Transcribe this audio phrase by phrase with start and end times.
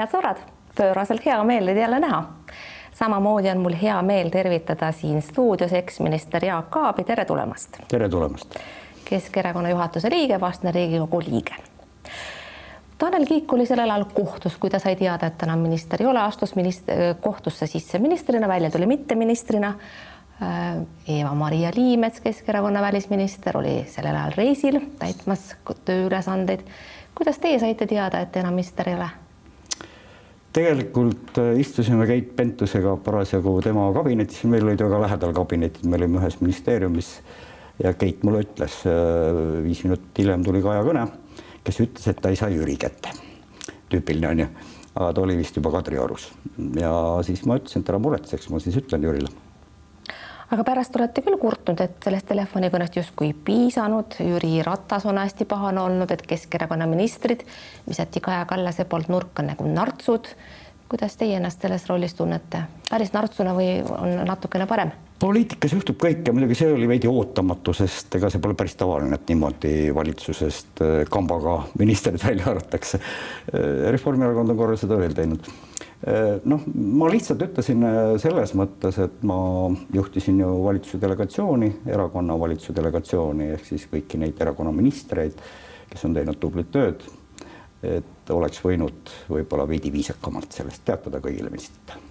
[0.00, 0.42] head sõbrad,
[0.76, 2.24] pööraselt hea meel teid jälle näha.
[2.92, 7.80] samamoodi on mul hea meel tervitada siin stuudios eksminister Jaak Aabi, tere tulemast.
[7.88, 8.56] tere tulemast.
[9.04, 11.54] Keskerakonna juhatuse liige, vastne Riigikogu liige.
[12.98, 16.20] Tanel Kiik oli sellel ajal kohtus, kui ta sai teada, et enam minister ei ole,
[16.20, 19.74] astus minister, kohtusse sisse ministrina, välja tuli mitteministrina.
[21.08, 26.64] Eva-Maria Liimets, Keskerakonna välisminister, oli sellel ajal reisil täitmas tööülesandeid
[27.14, 29.08] kuidas teie saite teada, et enam minister ei ole?
[30.56, 36.20] Tegelikult äh, istusime Keit Pentusega parasjagu tema kabinetis, meil olid väga lähedal kabinetid, me olime
[36.22, 37.12] ühes ministeeriumis
[37.82, 41.06] ja Keit mulle ütles, äh, viis minutit hiljem tuli Kaja Kõne,
[41.66, 43.14] kes ütles, et ta ei saa Jüri kätte.
[43.90, 44.48] tüüpiline on ju,
[44.94, 46.28] aga ta oli vist juba Kadriorus.
[46.78, 46.92] Ja
[47.26, 49.49] siis ma ütlesin, et ära muretseks, ma siis ütlen Jürile
[50.50, 55.46] aga pärast olete küll kurtnud, et sellest telefonikõnest justkui ei piisanud, Jüri Ratas on hästi
[55.50, 57.44] pahane olnud, et Keskerakonna ministrid
[57.88, 60.34] visati Kaja Kallase poolt nurka nagu nartsud.
[60.90, 64.90] kuidas teie ennast selles rollis tunnete, päris nartsuna või on natukene parem?
[65.20, 69.28] poliitikas juhtub kõike, muidugi see oli veidi ootamatu, sest ega see pole päris tavaline, et
[69.28, 70.80] niimoodi valitsusest
[71.12, 73.00] kambaga ministrid välja arvatakse.
[73.92, 75.46] Reformierakond on korra seda veel teinud
[76.48, 79.36] noh, ma lihtsalt ütlesin äh, selles mõttes, et ma
[79.92, 85.40] juhtisin ju valitsuse delegatsiooni, erakonna valitsuse delegatsiooni ehk siis kõiki neid erakonna ministreid,
[85.90, 87.08] kes on teinud tublit tööd.
[87.80, 92.08] et oleks võinud võib-olla veidi viisakamalt sellest teatada kõigile ministritele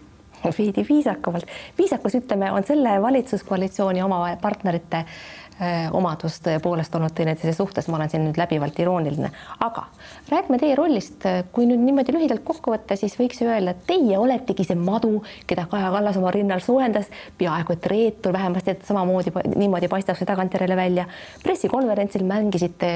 [0.58, 1.46] veidi viisakamalt,
[1.78, 5.49] viisakus, ütleme, on selle valitsuskoalitsiooni oma partnerite Äh,
[5.92, 9.32] omadus tõepoolest olnud teineteise suhtes, ma olen siin nüüd läbivalt irooniline,
[9.66, 9.86] aga
[10.30, 14.18] räägime teie rollist, kui nüüd niimoodi lühidalt kokku võtta, siis võiks ju öelda, et teie
[14.20, 19.34] oletegi see madu, keda Kaja Kallas oma rinnal soojendas, peaaegu et reetur, vähemasti et samamoodi
[19.56, 21.06] niimoodi paistab see tagantjärele välja.
[21.44, 22.92] pressikonverentsil mängisite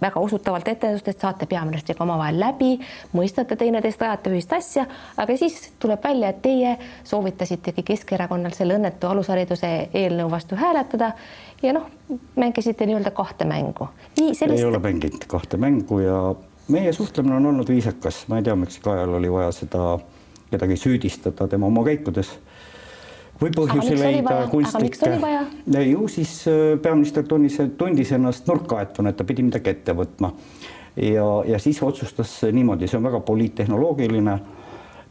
[0.00, 2.72] väga usutavalt etendust, et saate peaministriga omavahel läbi,
[3.14, 9.10] mõistate teineteist, ajate ühist asja, aga siis tuleb välja, et teie soovitasitegi Keskerakonnal selle õnnetu
[9.10, 11.12] alushariduse eelnõu vastu hääletada
[11.62, 11.88] ja noh,
[12.36, 13.88] mängisite nii-öelda kahte mängu.
[14.18, 14.60] nii sellist.
[14.60, 16.34] ei ole mänginud kahte mängu ja
[16.68, 19.98] meie suhtlemine on olnud viisakas, ma ei tea, miks Kajal oli vaja seda
[20.50, 22.32] kedagi süüdistada tema oma käikudes
[23.40, 25.12] või põhjusi leida kunstlikke.
[25.86, 30.32] ju siis äh, peaminister tundis, tundis ennast nurka aetuna, et ta pidi midagi ette võtma
[30.96, 34.38] ja, ja siis otsustas niimoodi, see on väga poliittehnoloogiline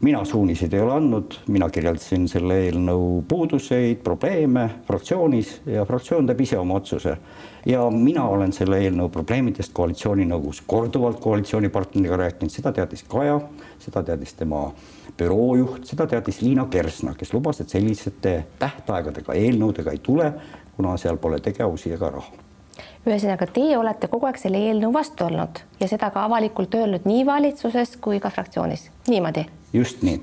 [0.00, 6.40] mina suuniseid ei ole andnud, mina kirjeldasin selle eelnõu puuduseid, probleeme fraktsioonis ja fraktsioon teeb
[6.40, 7.16] ise oma otsuse.
[7.66, 13.40] ja mina olen selle eelnõu probleemidest koalitsiooninõukogus korduvalt koalitsioonipartneriga rääkinud, seda teadis Kaja,
[13.78, 14.70] seda teadis tema
[15.18, 20.32] büroo juht, seda teadis Liina Kersna, kes lubas, et selliste tähtaegadega eelnõudega ei tule,
[20.76, 22.32] kuna seal pole tegevusi ega raha.
[23.04, 27.26] Ühesõnaga, teie olete kogu aeg selle eelnõu vastu olnud ja seda ka avalikult öelnud nii
[27.26, 30.20] valitsuses kui ka fraktsioonis, niimoodi just nii.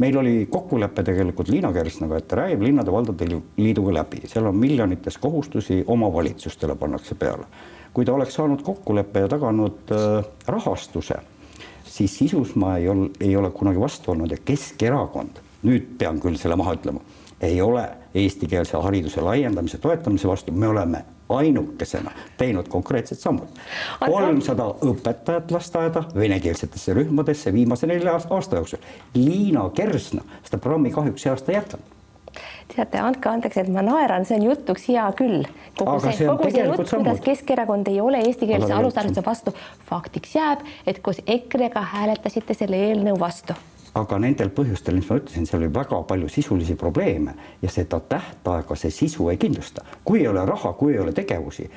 [0.00, 3.26] meil oli kokkulepe tegelikult Liina Kersnaga, et ta räägib linnade-valdade
[3.58, 7.44] liiduga läbi, seal on miljonites kohustusi omavalitsustele pannakse peale.
[7.92, 9.92] kui ta oleks saanud kokkuleppe ja taganud
[10.46, 11.14] rahastuse,
[11.84, 16.38] siis sisus ma ei ol-, ei ole kunagi vastu olnud ja Keskerakond, nüüd pean küll
[16.38, 17.00] selle maha ütlema,
[17.40, 21.02] ei ole eestikeelse hariduse laiendamise toetamise vastu, me oleme
[21.36, 23.48] ainukesena teinud konkreetsed sammud.
[24.00, 28.78] kolmsada õpetajat lasteaeda venekeelsetesse rühmadesse viimase nelja aasta jooksul.
[29.14, 31.96] Liina Kersna seda programmi kahjuks see aasta jätkanud
[32.70, 35.42] teate, andke andeks, et ma naeran, see on jutuks hea küll.
[35.78, 39.54] kogu Aga see, kogu see jutt, kuidas Keskerakond ei ole eestikeelse alushariduse vastu,
[39.90, 43.58] faktiks jääb, et koos EKRE-ga hääletasite selle eelnõu vastu
[43.94, 48.76] aga nendel põhjustel, mis ma ütlesin, seal oli väga palju sisulisi probleeme ja seda tähtaega
[48.76, 49.82] see sisu ei kindlusta.
[50.04, 51.70] kui ei ole raha, kui ei ole tegevusi,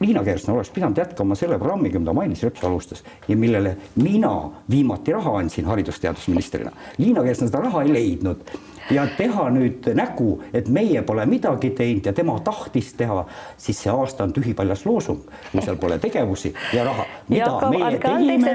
[0.00, 5.12] Liina Kersna oleks pidanud jätkama selle programmiga, mida Mailis Reps alustas ja millele mina viimati
[5.12, 6.72] raha andsin haridus-teadusministrina.
[6.98, 8.42] Liina Kersna seda raha ei leidnud
[8.90, 13.24] ja teha nüüd nägu, et meie pole midagi teinud ja tema tahtis teha,
[13.56, 15.22] siis see aasta on tühipaljas loosung,
[15.52, 17.06] kui seal pole tegevusi ja raha.
[17.28, 18.54] mida Jakob, meie tegime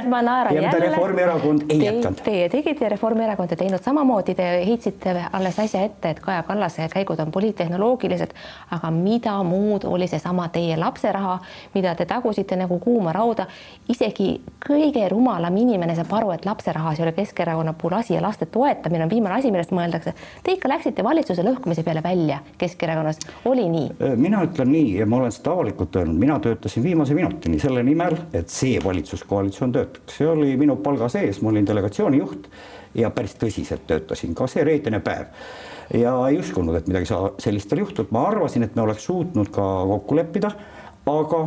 [0.56, 2.22] ja mida Reformierakond ei jätkanud.
[2.24, 6.88] Teie tegite ja Reformierakond ei teinud samamoodi, te heitsite alles äsja ette, et Kaja Kallase
[6.94, 8.36] käigud on poliittehnoloogilised,
[8.72, 11.40] aga mida muud oli seesama teie lapseraha,
[11.74, 13.48] mida te tagusite nagu kuuma rauda.
[13.90, 18.46] isegi kõige rumalam inimene saab aru, et lapserahas ei ole Keskerakonna puhul asi ja laste
[18.46, 23.20] toetamine on viimane asi, millest mõeldakse Te ikka läksite valitsuse lõhkumise peale välja Keskerakonnas,
[23.50, 23.88] oli nii?
[24.00, 27.84] Äh, mina ütlen nii ja ma olen seda avalikult öelnud, mina töötasin viimase minutini selle
[27.84, 32.50] nimel, et see valitsuskoalitsioon töötaks, see oli minu palga sees, ma olin delegatsiooni juht
[32.98, 34.36] ja päris tõsiselt töötasin.
[34.36, 35.30] Ka see reedene päev.
[35.98, 37.10] Ja ei uskunud, et midagi
[37.42, 40.52] sellist oli juhtunud, ma arvasin, et me oleks suutnud ka kokku leppida,
[41.10, 41.40] aga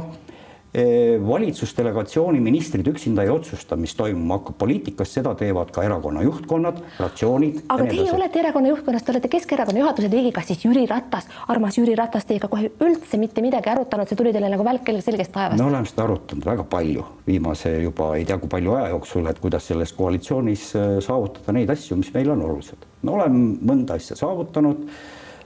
[1.27, 7.59] valitsusdelegatsiooni ministrid üksinda ei otsusta, mis toimuma hakkab poliitikas, seda teevad ka erakonna juhtkonnad, fraktsioonid.
[7.69, 11.77] aga teie olete erakonna juhtkonnas, te olete Keskerakonna juhatuse liige, kas siis Jüri Ratas, armas
[11.77, 15.61] Jüri Ratas teiega kohe üldse mitte midagi arutanud, see tuli teile nagu välk selgest taevast?
[15.61, 19.41] me oleme seda arutanud väga palju viimase juba ei tea kui palju aja jooksul, et
[19.45, 22.89] kuidas selles koalitsioonis äh, saavutada neid asju, mis meile on olulised.
[23.03, 24.89] me oleme mõnda asja saavutanud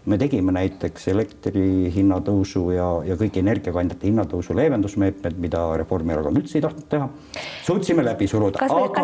[0.07, 6.59] me tegime näiteks elektri hinna tõusu ja, ja kõik energiakandjate hinnatõusu leevendusmeetmed, mida Reformierakond üldse
[6.59, 7.09] ei tahtnud teha.
[7.67, 9.03] suutsime läbi suruda, aga,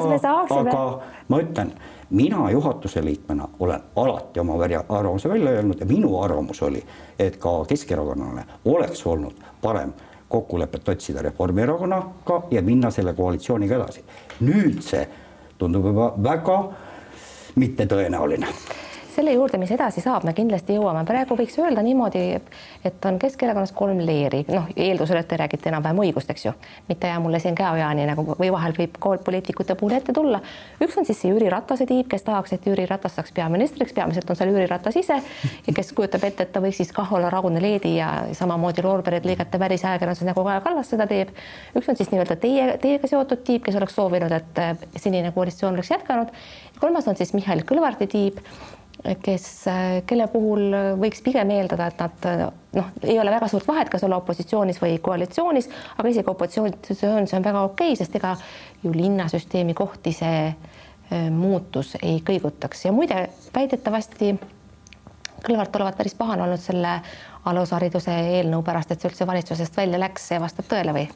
[0.58, 0.84] aga
[1.28, 1.72] ma ütlen,
[2.10, 4.58] mina juhatuse liikmena olen alati oma
[4.88, 6.82] arvamuse välja öelnud ja minu arvamus oli,
[7.18, 9.92] et ka Keskerakonnale oleks olnud parem
[10.28, 14.04] kokkulepet otsida Reformierakonnaga ja minna selle koalitsiooniga edasi.
[14.40, 15.02] nüüd see
[15.58, 16.58] tundub juba väga
[17.56, 18.48] mittetõenäoline
[19.14, 22.24] selle juurde, mis edasi saab, me kindlasti jõuame, praegu võiks öelda niimoodi,
[22.84, 26.54] et on Keskerakonnas kolm leeri, noh, eeldusel, et te räägite enam-vähem õigust, eks ju,
[26.88, 30.40] mitte jää mulle siin käojaani nagu või vahel võib poliitikute puhul ette tulla.
[30.82, 34.30] üks on siis see Jüri Ratase tiib, kes tahaks, et Jüri Ratas saaks peaministriks, peamiselt
[34.30, 35.20] on seal Jüri Ratas ise
[35.74, 39.60] kes kujutab ette, et ta võiks siis kah olla Ragune Leedi ja samamoodi loorberid lõigata
[39.62, 41.32] välisajakirjanduses nagu Kaja Kallas seda teeb.
[41.78, 45.90] üks on siis nii-öelda teie, teiega seotud tiib, kes oleks soovinud, et senine koalitsioon oleks
[45.94, 46.30] jätkanud.
[46.80, 48.40] kolmas on siis Mihhail Kõlvarti tiib
[49.22, 49.46] kes,
[50.06, 54.20] kelle puhul võiks pigem eeldada, et nad noh, ei ole väga suurt vahet, kas olla
[54.22, 55.68] opositsioonis või koalitsioonis,
[55.98, 58.36] aga isegi opositsioon, see on väga okei okay,, sest ega
[58.84, 64.36] ju linnasüsteemi kohti see äh, muutus ei kõigutaks ja muide, väidetavasti
[65.42, 67.00] Kõlvart olevat päris pahane olnud selle
[67.50, 71.08] alushariduse eelnõu pärast, et see üldse valitsusest välja läks, see vastab tõele või?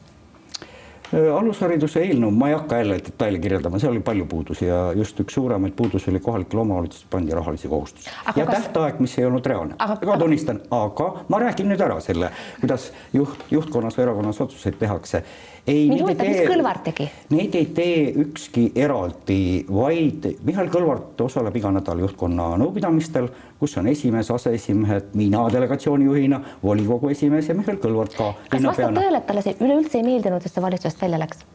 [1.15, 5.19] Äh, alushariduse eelnõu, ma ei hakka jälle detaile kirjeldama, seal oli palju puudusi ja just
[5.23, 8.11] üks suuremaid puudusi oli kohalikele omavalitsustele pandi rahalisi kohustusi.
[8.25, 8.57] Aga ja kas...
[8.57, 9.77] tähtaeg, mis ei olnud reaalne.
[9.79, 9.95] Aga....
[10.03, 15.23] ka tunnistan, aga ma räägin nüüd ära selle, kuidas juht, juhtkonnas või erakonnas otsuseid tehakse
[15.67, 17.07] ei, mind huvitab, mis Kõlvart tegi?
[17.33, 23.29] Neid ei tee ükski eraldi, vaid Mihhail Kõlvart osaleb iga nädal juhtkonna nõupidamistel,
[23.59, 28.31] kus on esimees, aseesimehed, mina delegatsiooni juhina, volikogu esimees ja Mihhail Kõlvart ka.
[28.49, 31.45] kas vastab tõele, et talle see üleüldse ei meeldinud, et see valitsusest välja läks?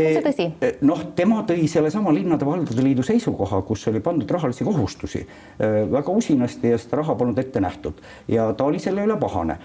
[0.00, 0.46] on see tõsi?
[0.62, 6.14] E, noh, tema tõi sellesama linnade-valdade liidu seisukoha, kus oli pandud rahalisi kohustusi e, väga
[6.16, 9.58] usinasti ja seda raha polnud ette nähtud ja ta oli selle üle pahane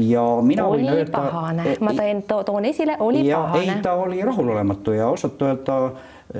[0.00, 1.12] ja mina oli võin öelda.
[1.14, 3.76] pahane, ma teen to,, toon esile, oli ja, pahane.
[3.76, 5.78] ei, ta oli rahulolematu ja ausalt öelda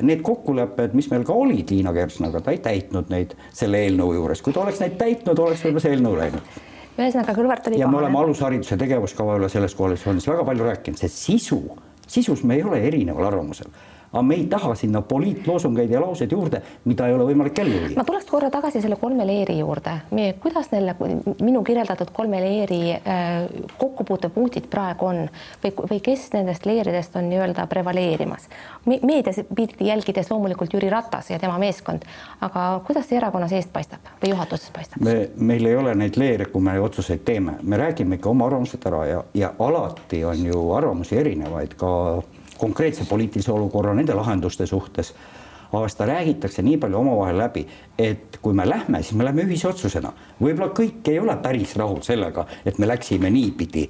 [0.03, 4.43] need kokkulepped, mis meil ka olid Liina Kersnaga, ta ei täitnud neid selle eelnõu juures,
[4.43, 6.55] kui ta oleks neid täitnud, oleks võib-olla see eelnõu läinud
[6.95, 7.97] ühesõnaga Kõlvart oli ja pahane.
[7.97, 11.61] me oleme alushariduse tegevuskava üle selles koalitsioonis väga palju rääkinud, see sisu,
[12.07, 13.71] sisus me ei ole erineval arvamusel
[14.15, 17.97] aga me ei taha sinna poliitloosungeid ja lauseid juurde, mida ei ole võimalik ellu viia.
[17.99, 19.97] ma tuleks korra tagasi selle kolme leeri juurde,
[20.43, 20.93] kuidas neil
[21.43, 25.21] minu kirjeldatud kolme leeri äh, kokkupuutepunktid praegu on
[25.65, 28.47] või, või kes nendest leeridest on nii-öelda prevaleerimas?
[28.87, 32.07] meedias pilti jälgides loomulikult Jüri Ratas ja tema meeskond,
[32.45, 35.03] aga kuidas see erakonna seest paistab või juhatuses paistab?
[35.03, 38.87] me, meil ei ole neid leere, kui me otsuseid teeme, me räägime ikka oma arvamused
[38.87, 41.91] ära ja, ja alati on ju arvamusi erinevaid ka
[42.59, 45.15] konkreetse poliitilise olukorra, nende lahenduste suhtes.
[45.75, 47.65] aga seda räägitakse nii palju omavahel läbi,
[47.99, 50.13] et kui me lähme, siis me lähme ühise otsusena.
[50.41, 53.89] võib-olla kõik ei ole päris rahul sellega, et me läksime niipidi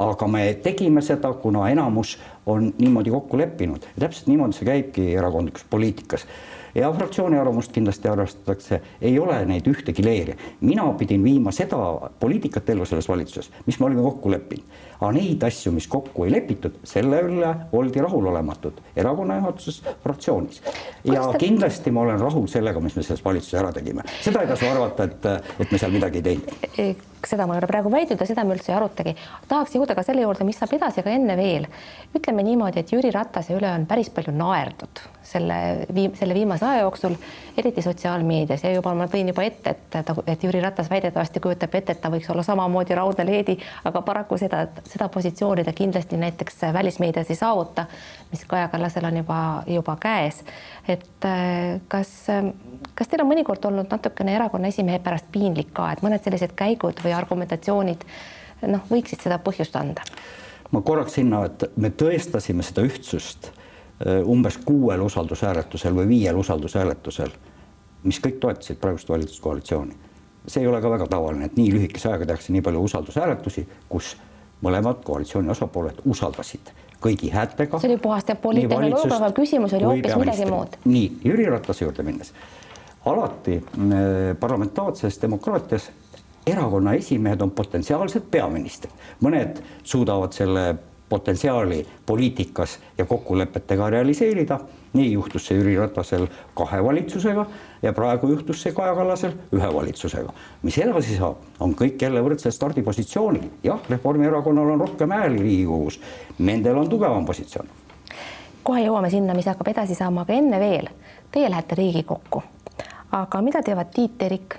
[0.00, 5.06] aga me tegime seda, kuna enamus on niimoodi kokku leppinud ja täpselt niimoodi see käibki
[5.14, 6.26] erakondlikus poliitikas
[6.74, 10.36] ja fraktsiooni arvamust kindlasti arvestatakse, ei ole neid ühtegi leeri.
[10.60, 14.64] mina pidin viima seda poliitikat ellu selles valitsuses, mis me olime kokku leppinud.
[15.00, 20.62] aga neid asju, mis kokku ei lepitud, selle üle oldi rahulolematud erakonna juhatuses, fraktsioonis.
[21.04, 21.38] ja te...
[21.38, 24.04] kindlasti ma olen rahul sellega, mis me selles valitsuses ära tegime.
[24.22, 27.70] seda ei tasu arvata, et, et me seal midagi ei teinud seda ma ei ole
[27.70, 29.16] praegu väitnud ja seda me üldse ei arutagi.
[29.48, 31.66] tahaks jõuda ka selle juurde, mis saab edasi, aga enne veel
[32.16, 36.80] ütleme niimoodi, et Jüri Ratase üle on päris palju naerdud selle viim-, selle viimase aja
[36.80, 37.14] jooksul,
[37.58, 41.74] eriti sotsiaalmeedias ja juba ma tõin juba ette, et ta, et Jüri Ratas väidetavasti kujutab
[41.78, 43.56] ette, et ta võiks olla samamoodi raudne leedi,
[43.88, 47.86] aga paraku seda, seda positsiooni ta kindlasti näiteks välismeedias ei saavuta,
[48.32, 50.42] mis Kaja Kallasel on juba, juba käes.
[50.88, 51.26] et
[51.88, 52.10] kas,
[52.94, 57.04] kas teil on mõnikord olnud natukene erakonna esimehe pärast piinlik ka, et mõned sellised käigud
[57.04, 58.04] või argumentatsioonid
[58.66, 60.02] noh, võiksid seda põhjust anda?
[60.70, 63.50] ma korraks sinna, et me tõestasime seda ühtsust
[64.06, 67.28] Äh, umbes kuuel usaldushääletusel või viiel usaldushääletusel,
[68.08, 69.92] mis kõik toetasid praegust valitsuskoalitsiooni.
[70.46, 74.16] see ei ole ka väga tavaline, et nii lühikese ajaga tehakse nii palju usaldushääletusi, kus
[74.64, 77.78] mõlemad koalitsiooni osapooled usaldasid kõigi häältega.
[77.78, 80.80] see oli puhast poliittehnoloogia, aga küsimus oli hoopis midagi muud.
[80.84, 82.32] nii, Jüri Ratase juurde minnes,
[83.04, 85.90] alati äh, parlamentaarses demokraatias
[86.46, 90.74] erakonna esimehed on potentsiaalsed peaministrid, mõned suudavad selle
[91.10, 94.60] potentsiaali poliitikas ja kokkulepetega realiseerida.
[94.92, 97.44] nii juhtus see Jüri Ratasel kahe valitsusega
[97.82, 100.32] ja praegu juhtus see Kaja Kallasel ühe valitsusega.
[100.62, 103.50] mis edasi saab, on kõik jälle võrdsel stardipositsioonil.
[103.64, 106.00] jah, Reformierakonnal on rohkem hääli Riigikogus,
[106.38, 107.68] nendel on tugevam positsioon.
[108.62, 110.88] kohe jõuame sinna, mis hakkab edasi saama, aga enne veel,
[111.30, 112.42] teie lähete Riigikokku.
[113.12, 114.54] aga mida teevad Tiit Terik,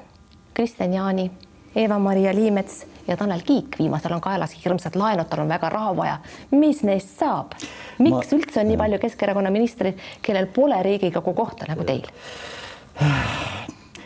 [0.54, 1.32] Kristjan Jaani,
[1.75, 6.18] Eva-Maria Liimets ja Tanel Kiik, viimasel on kaelas hirmsad laenud, tal on väga raha vaja.
[6.51, 7.56] mis neist saab?
[8.00, 8.38] miks Ma...
[8.38, 12.08] üldse on nii palju Keskerakonna ministreid, kellel pole Riigikogu kohta nagu teil?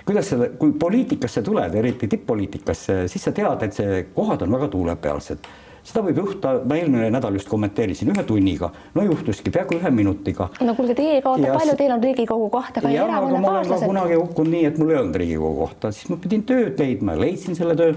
[0.06, 4.70] kuidas seda, kui poliitikasse tuled, eriti tipp-poliitikasse, siis sa tead, et see kohad on väga
[4.74, 5.48] tuulepealsed
[5.86, 10.50] seda võib juhtuda, ma eelmine nädal just kommenteerisin ühe tunniga, no juhtuski peaaegu ühe minutiga.
[10.66, 13.90] no kuulge, teie kaote ja palju, teil on Riigikogu koht, aga erakonnakaaslased.
[13.92, 17.58] kunagi hukkunud nii, et mul ei olnud Riigikogu kohta, siis ma pidin tööd leidma, leidsin
[17.58, 17.94] selle töö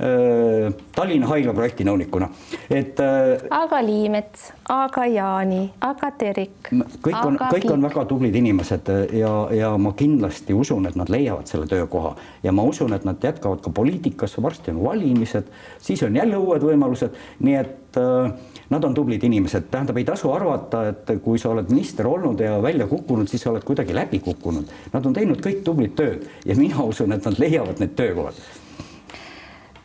[0.00, 2.30] Tallinna haigla projekti nõunikuna,
[2.72, 3.00] et.
[3.04, 6.70] Äh, aga Liimets, aga Jaani, aga Terik.
[7.04, 8.88] kõik on, kõik on väga tublid inimesed
[9.18, 12.14] ja, ja ma kindlasti usun, et nad leiavad selle töökoha
[12.46, 15.50] ja ma usun, et nad jätkavad ka poliitikas, varsti on valimised,
[15.82, 18.32] siis on jälle uued võimalused, nii et äh,
[18.70, 22.56] nad on tublid inimesed, tähendab, ei tasu arvata, et kui sa oled minister olnud ja
[22.62, 24.72] välja kukkunud, siis sa oled kuidagi läbi kukkunud.
[24.94, 28.40] Nad on teinud kõik tublit tööd ja mina usun, et nad leiavad need töökohad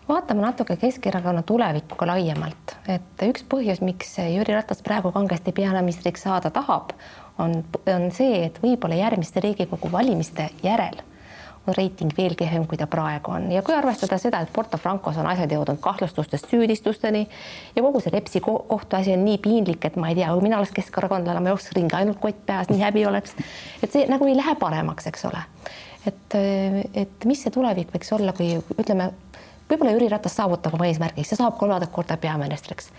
[0.08, 6.52] vaatame natuke Keskerakonna tulevikku laiemalt, et üks põhjus, miks Jüri Ratas praegu kangesti peaministriks saada
[6.54, 6.94] tahab,
[7.40, 7.64] on,
[7.96, 11.02] on see, et võib-olla järgmiste Riigikogu valimiste järel
[11.68, 15.18] on reiting veel kehvem, kui ta praegu on ja kui arvestada seda, et Porto Francos
[15.18, 17.24] on asjad jõudnud kahtlustustest süüdistusteni
[17.76, 20.76] ja kogu see Repsi kohtuasi on nii piinlik, et ma ei tea, kui mina oleks
[20.76, 23.34] keskerakondlane, ma jookseks ringi ainult kott peas, nii häbi oleks.
[23.82, 25.42] et see nagu ei lähe paremaks, eks ole.
[26.06, 26.38] et,
[26.94, 29.10] et mis see tulevik võiks olla, kui ütleme
[29.70, 32.92] võib-olla Jüri Ratas saavutab oma eesmärgiks ja saab kolmandat korda peaministriks.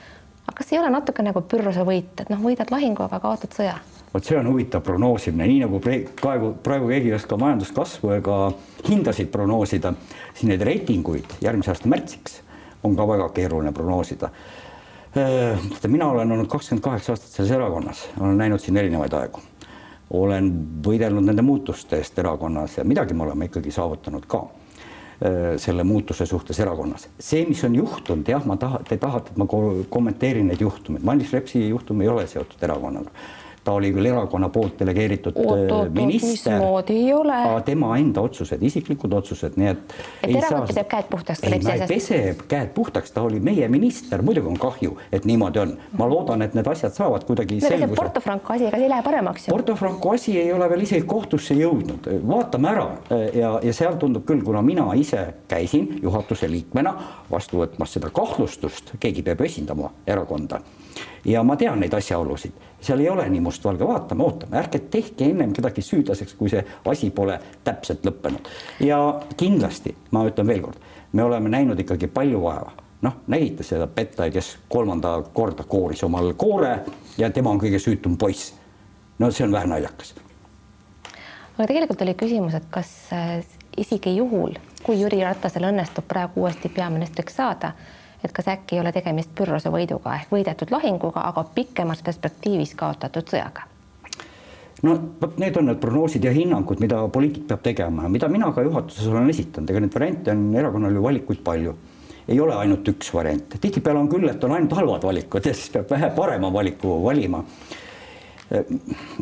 [0.46, 3.78] aga kas ei ole natuke nagu Pyrrhose võit, et noh, võidad lahingu, aga kaotad sõja?
[4.14, 8.36] vot see on huvitav prognoosimine, nii nagu praegu, praegu keegi ei oska majanduskasvu ega
[8.88, 9.92] hindasid prognoosida,
[10.34, 12.40] siis neid reitinguid järgmise aasta märtsiks
[12.86, 14.30] on ka väga keeruline prognoosida.
[15.16, 19.42] Äh, mina olen olnud kakskümmend kaheksa aastat selles erakonnas, olen näinud siin erinevaid aegu,
[20.16, 20.50] olen
[20.86, 24.44] võidelnud nende muutuste eest erakonnas ja midagi me oleme ikkagi saavutanud ka
[25.62, 27.08] selle muutuse suhtes erakonnas.
[27.18, 31.32] see, mis on juhtunud, jah, ma taha, te tahate, et ma kommenteerin neid juhtumeid, Mailis
[31.32, 33.14] Repsi juhtum ei ole seotud erakonnaga
[33.66, 39.56] ta oli küll erakonna poolt delegeeritud oot, oot, minister, aga tema enda otsused, isiklikud otsused,
[39.58, 39.96] nii et.
[40.22, 41.42] et erakond peseb käed puhtaks.
[41.46, 45.62] ei, ta ei peseb käed puhtaks, ta oli meie minister, muidugi on kahju, et niimoodi
[45.64, 45.74] on.
[45.98, 47.98] ma loodan, et need asjad saavad kuidagi selguse.
[47.98, 49.48] Porto Franco asi, see ei lähe paremaks?
[49.50, 52.88] Porto Franco asi ei ole veel isegi kohtusse jõudnud, vaatame ära
[53.34, 56.94] ja, ja seal tundub küll, kuna mina ise käisin juhatuse liikmena
[57.30, 60.62] vastu võtmas seda kahtlustust, keegi peab esindama erakonda
[61.26, 65.52] ja ma tean neid asjaolusid, seal ei ole nii mustvalge, vaatame, ootame, ärge tehke ennem
[65.56, 68.50] kedagi süüdlaseks, kui see asi pole täpselt lõppenud.
[68.80, 68.98] ja
[69.36, 74.56] kindlasti ma ütlen veelkord, me oleme näinud ikkagi palju vaeva noh, nägite seda Pettai, kes
[74.68, 76.78] kolmanda korda kooris omal koore
[77.18, 78.54] ja tema on kõige süütum poiss.
[79.18, 80.14] no see on vähe naljakas.
[81.58, 83.44] aga tegelikult oli küsimus, et kas äh,
[83.76, 87.72] isegi juhul, kui Jüri Ratasel õnnestub praegu uuesti peaministriks saada,
[88.24, 93.28] et kas äkki ei ole tegemist Pyrrhose võiduga ehk võidetud lahinguga, aga pikemas perspektiivis kaotatud
[93.32, 93.66] sõjaga?
[94.82, 98.64] no vot, need on need prognoosid ja hinnangud, mida poliitik peab tegema, mida mina ka
[98.66, 101.76] juhatuses olen esitanud, ega neid variante on erakonnal ju valikuid palju.
[102.28, 105.70] ei ole ainult üks variant, tihtipeale on küll, et on ainult halvad valikud ja siis
[105.70, 107.44] peab vähe parema valiku valima.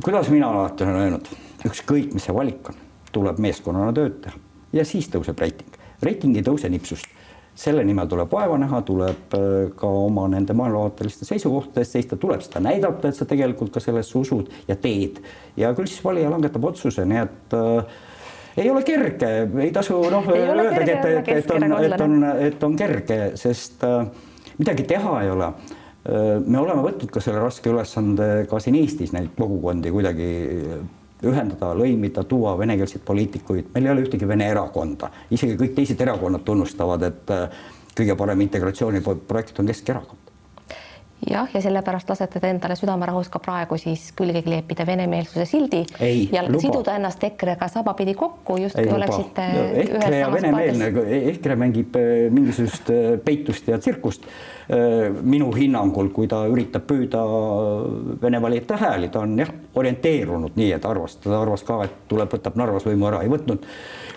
[0.02, 1.28] kuidas mina alati olen öelnud,
[1.68, 2.82] ükskõik, mis see valik on,
[3.12, 5.78] tuleb meeskonnana tööd teha ja siis tõuseb reiting.
[6.02, 7.03] reiting ei tõuse nipsust
[7.54, 12.42] selle nimel tuleb vaeva näha, tuleb äh, ka oma nende maailmavaateliste seisukohtade eest seista, tuleb
[12.42, 15.22] seda näidata, et sa tegelikult ka sellesse usud ja teed.
[15.56, 18.02] ja küll siis valija langetab otsuse, nii et äh,
[18.64, 19.30] ei ole kerge,
[19.62, 22.18] ei tasu noh öeldagi, et, et, et on, et on,
[22.48, 24.02] et on kerge, sest äh,
[24.58, 26.42] midagi teha ei ole äh,.
[26.46, 30.28] me oleme võtnud ka selle raske ülesande ka siin Eestis neid kogukondi kuidagi
[31.30, 36.44] ühendada, lõimida, tuua venekeelseid poliitikuid, meil ei ole ühtegi vene erakonda, isegi kõik teised erakonnad
[36.44, 37.64] tunnustavad, et äh,
[37.94, 40.33] kõige parem integratsiooniprojekt on Keskerakond
[41.30, 46.28] jah, ja sellepärast lasete te endale südamerahus ka praegu siis külge kleepida venemeelsuse sildi ei,
[46.32, 46.62] ja luba.
[46.62, 50.90] siduda ennast EKRE-ga sabapidi kokku, justkui oleksite no, EKRE ja venemeelne,
[51.34, 54.28] EKRE mängib äh, mingisugust äh, peitust ja tsirkust
[54.68, 57.20] Äh, minu hinnangul, kui ta üritab püüda
[58.22, 62.30] Vene valijate hääli, ta on jah, orienteerunud nii, et arvas, ta arvas ka, et tuleb,
[62.32, 63.66] võtab Narvas võimu ära, ei võtnud.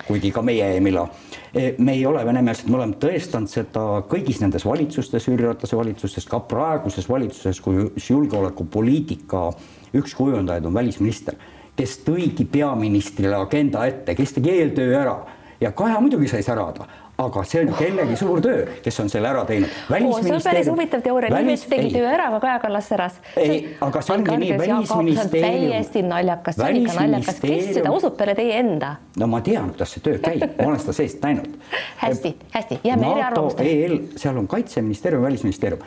[0.08, 1.04] kuigi ka meie ei milla.
[1.52, 6.24] E, me ei ole venemeelsed, me oleme tõestanud seda kõigis nendes valitsustes, Jüri Ratase valitsustes,
[6.24, 9.52] ka praeguses valitsuses, kus julgeolekupoliitika
[9.98, 11.38] üks kujundajaid on välisminister,
[11.78, 15.18] kes tõigi peaministrile agenda ette, kes tegi eeltöö ära
[15.62, 16.86] ja Kaja muidugi sai särada,
[17.18, 19.70] aga see on kellegi suur töö, kes on selle ära teinud.
[19.90, 23.20] see on päris huvitav teooria, Liives tegi töö ära, aga Kaja Kallas säras.
[23.36, 25.72] ei, aga see ongi nii, välisministeerium.
[25.72, 28.96] täiesti naljakas, see on ikka naljakas, kes seda usub peale teie enda?
[29.18, 31.58] no ma tean, kuidas see töö käib, ma olen seda seest näinud.
[32.06, 33.78] hästi, hästi, jääme eriarvamustele.
[33.86, 35.82] EL, seal on Kaitseministeerium, Välisministeerium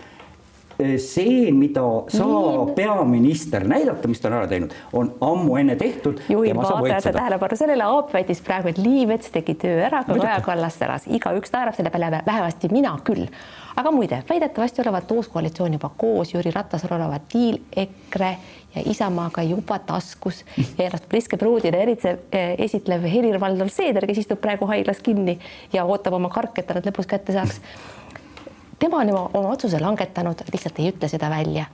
[0.99, 6.20] see, mida saab peaminister näidata, mis ta on ära teinud, on ammu enne tehtud.
[6.28, 10.78] juhin vaatajate tähelepanu sellele, Aap väitis praegu, et Liivets tegi töö ära, aga Kaja Kallas
[10.78, 13.26] säras, igaüks naerab selle peale, vähemasti mina küll.
[13.76, 18.32] aga muide, väidetavasti olevat uus koalitsioon juba koos, Jüri Ratasel olevat diil EKRE
[18.75, 20.44] ja Isamaaga juba taskus.
[20.78, 25.38] Ja ennast priske pruudina eritse, eh, esitlev Helir-Valdor Seeder, kes istub praegu haiglas kinni
[25.72, 27.60] ja ootab oma kark, et ta nad lõpus kätte saaks
[28.80, 31.66] tema on juba oma otsuse langetanud, lihtsalt ei ütle seda välja.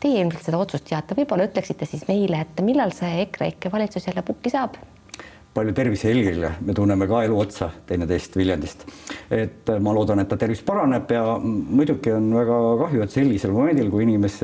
[0.00, 4.24] Teie ilmselt seda otsust teate, võib-olla ütleksite siis meile, et millal see EKREIKE valitsus jälle
[4.26, 4.76] pukki saab?
[5.54, 8.84] Palju tervise Helgile, me tunneme ka elu otsa teineteist Viljandist.
[9.30, 13.90] et ma loodan, et ta tervis paraneb ja muidugi on väga kahju, et sellisel momendil,
[13.92, 14.40] kui inimes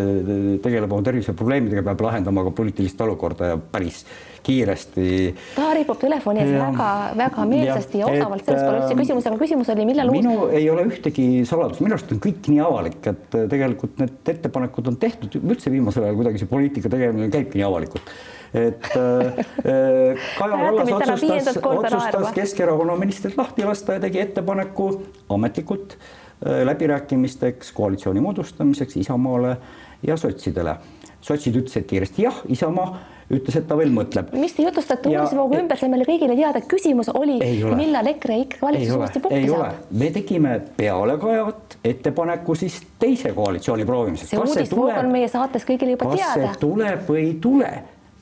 [0.63, 4.05] tegeleb oma terviseprobleemidega, peab lahendama ka poliitilist olukorda ja päris
[4.47, 5.35] kiiresti.
[5.57, 9.73] ta ripub telefoni ees väga-väga meelsasti ja, ja osavalt, selles pole üldse küsimus, aga küsimus
[9.75, 10.57] oli, millal minu uus...
[10.57, 14.93] ei ole ühtegi saladust, minu arust on kõik nii avalik, et äh, tegelikult need ettepanekud
[14.93, 18.15] on tehtud, üldse viimasel ajal kuidagi see poliitika tegemine käibki nii avalikult
[18.55, 19.27] et äh,
[19.65, 27.73] äh Kaja Kallas otsustas, otsustas Keskerakonna ministrit lahti lasta ja tegi ettepaneku ametlikult äh, läbirääkimisteks,
[27.73, 29.57] koalitsiooni moodustamiseks Isamaale
[30.03, 30.77] ja sotsidele.
[31.21, 32.99] sotsid ütlesid kiiresti jah, Isamaa
[33.31, 34.33] ütles, et ta veel mõtleb.
[34.35, 37.39] mis te jutustate uudisevoogu ümber, see on meile kõigile teada, küsimus oli,
[37.79, 39.85] millal EKRE ikka valitsus uuesti pukki saab?
[40.03, 44.33] me tegime peale Kajat ettepaneku siis teise koalitsiooni proovimiseks.
[44.33, 46.35] see uudisvoog on meie saates kõigile juba teada.
[46.49, 47.71] kas see tuleb või ei tule,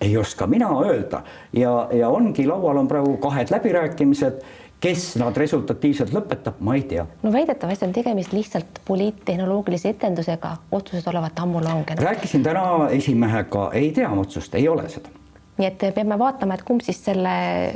[0.01, 4.43] ei oska mina öelda ja, ja ongi laual on praegu kahed läbirääkimised
[4.81, 7.07] kes nad resultatiivselt lõpetab, ma ei tea.
[7.23, 12.03] no väidetavasti on tegemist lihtsalt poliittehnoloogilise etendusega, otsused olevat ammu langenud.
[12.03, 15.11] rääkisin täna esimehega, ei tea otsust, ei ole seda.
[15.59, 17.31] nii et peame vaatama, et kumb siis selle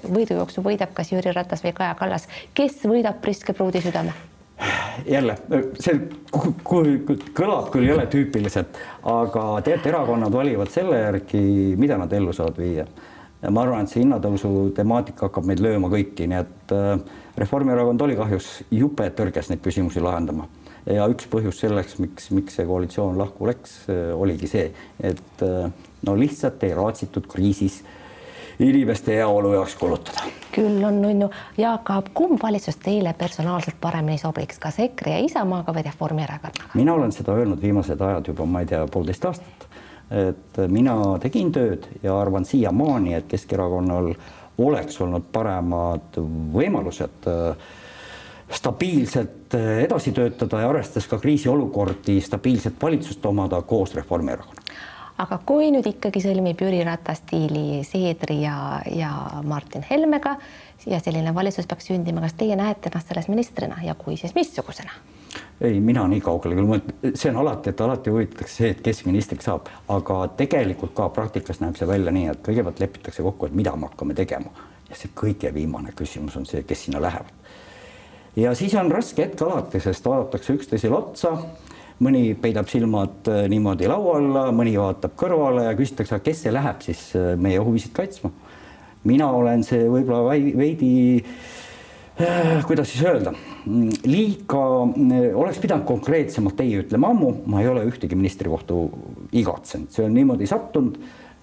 [0.07, 4.15] võidujooksu võidab, kas Jüri Ratas või Kaja Kallas, kes võidab Priske pruudi südame?
[5.07, 5.37] Jälle
[5.81, 5.97] see
[6.33, 11.43] kõlab küll jõle tüüpiliselt, aga teate, erakonnad valivad selle järgi,
[11.81, 12.87] mida nad ellu saavad viia.
[13.51, 16.93] Ma arvan, et see hinnatõusu temaatika hakkab meid lööma kõiki, nii et äh,
[17.43, 20.47] Reformierakond oli kahjus jube tõrges neid küsimusi lahendama.
[20.87, 24.69] Ja üks põhjus selleks, miks, miks see koalitsioon lahku läks, äh, oligi see,
[25.03, 25.73] et äh,
[26.07, 27.81] no lihtsalt ei raatsitud kriisis
[28.69, 30.29] inimeste heaolu jaoks kulutada.
[30.53, 31.31] küll on nunnu.
[31.59, 36.75] Jaak Aab, kumb valitsus teile personaalselt paremini sobiks, kas EKRE ja Isamaaga või Reformierakonnaga?
[36.75, 39.69] mina olen seda öelnud viimased ajad juba, ma ei tea, poolteist aastat
[40.13, 44.13] et mina tegin tööd ja arvan siiamaani, et Keskerakonnal
[44.61, 46.19] oleks olnud paremad
[46.53, 47.71] võimalused äh,
[48.53, 54.62] stabiilselt äh, edasi töötada ja arvestades ka kriisiolukordi, stabiilset valitsust omada koos Reformierakonnaga.
[55.19, 59.13] Aga kui nüüd ikkagi sõlmib Jüri Ratas diili Seedri ja, ja
[59.45, 60.37] Martin Helmega
[60.87, 64.93] ja selline valitsus peaks sündima, kas teie näete ennast selles ministrina ja kui, siis missugusena?
[65.61, 69.47] ei, mina nii kaugele küll, see on alati, et alati huvitatakse see, et kes ministriks
[69.49, 73.75] saab, aga tegelikult ka praktikas näeb see välja nii, et kõigepealt lepitakse kokku, et mida
[73.77, 74.53] me hakkame tegema
[74.91, 77.31] ja see kõige viimane küsimus on see, kes sinna lähevad.
[78.37, 81.37] ja siis on raske hetk alati, sest vaadatakse üksteisele otsa,
[82.03, 86.85] mõni peidab silmad äh, niimoodi laua alla, mõni vaatab kõrvale ja küsitakse, kes see läheb
[86.85, 88.33] siis äh, meie huvisid kaitsma.
[89.05, 90.93] mina olen see võib-olla veidi
[92.21, 93.33] Äh, kuidas siis öelda,
[94.05, 98.77] liiga, äh, oleks pidanud konkreetsemalt teie ütlema ammu, ma ei ole ühtegi ministrikohta
[99.33, 100.99] igatsenud, see on niimoodi sattunud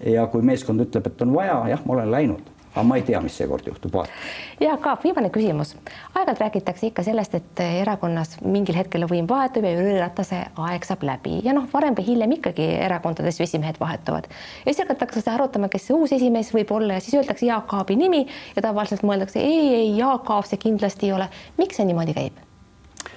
[0.06, 3.20] ja kui meeskond ütleb, et on vaja, jah, ma olen läinud aga ma ei tea,
[3.20, 4.14] mis seekord juhtub, vaata.
[4.60, 5.74] Jaak Aab, viimane küsimus.
[6.14, 11.02] aeg-ajalt räägitakse ikka sellest, et erakonnas mingil hetkel võim vahetub ja Jüri Ratase aeg saab
[11.06, 14.28] läbi ja noh, varem või hiljem ikkagi erakondades ju esimehed vahetuvad.
[14.64, 17.96] ja siis hakatakse arutama, kes see uus esimees võib olla ja siis öeldakse Jaak Aabi
[17.96, 21.28] nimi ja tavaliselt mõeldakse ei, ei, Jaak Aab see kindlasti ei ole.
[21.58, 22.38] miks see niimoodi käib?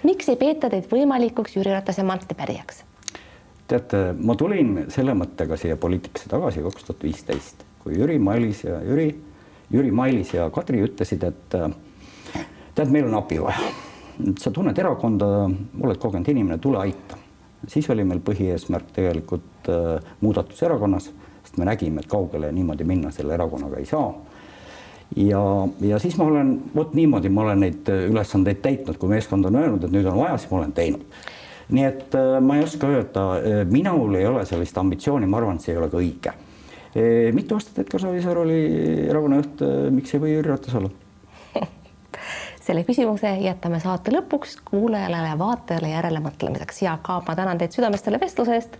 [0.04, 2.84] miks ei peeta teid võimalikuks Jüri Ratase mantipärijaks?
[3.68, 8.82] teate, ma tulin selle mõttega siia poliitikasse tagasi kaks tuhat viisteist, kui Jüri Mailis ja
[8.84, 9.12] Jüri
[9.74, 11.72] Jüri Mailis ja Kadri ütlesid, et äh,
[12.76, 13.72] tead, meil on abi vaja.
[14.38, 15.28] sa tunned erakonda,
[15.82, 17.18] oled kogenud inimene, tule aita.
[17.68, 21.10] siis oli meil põhieesmärk tegelikult äh, muudatus erakonnas,
[21.44, 24.14] sest me nägime, et kaugele niimoodi minna selle erakonnaga ei saa.
[25.16, 25.42] ja,
[25.82, 29.84] ja siis ma olen, vot niimoodi ma olen neid ülesandeid täitnud, kui meeskond on öelnud,
[29.84, 31.20] et nüüd on vaja, siis ma olen teinud.
[31.74, 33.28] nii et äh, ma ei oska öelda,
[33.74, 36.40] minul ei ole sellist ambitsiooni, ma arvan, et see ei ole ka õige.
[37.34, 38.60] Mitu aastat Edgar Savisaar oli
[39.10, 39.64] erakonna juht,
[39.96, 40.92] miks ei või Jüri Ratas olla?
[42.66, 46.84] selle küsimuse jätame saate lõpuks kuulajale ja vaatajale järelemõtlemiseks.
[46.86, 48.80] Jaak Aab, ma tänan teid südamest selle vestluse eest.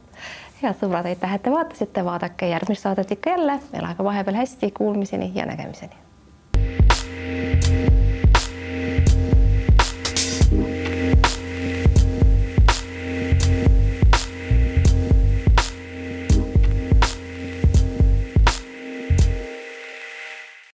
[0.62, 5.32] head sõbrad, aitäh, et te vaatasite, vaadake järgmist saadet ikka jälle, elage vahepeal hästi, kuulmiseni
[5.36, 6.13] ja nägemiseni